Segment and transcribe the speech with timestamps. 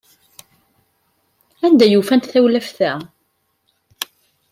[1.65, 2.91] Anda ay ufant tawlaft-a?